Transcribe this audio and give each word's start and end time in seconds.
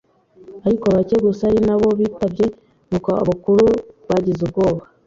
ariko 0.67 0.85
bake 0.95 1.15
gusa 1.25 1.45
ni 1.65 1.73
bo 1.79 1.89
bitabye, 1.99 2.45
nuko 2.89 3.09
abakuru 3.23 3.65
bagize 4.09 4.41
ubwoba 4.43 4.81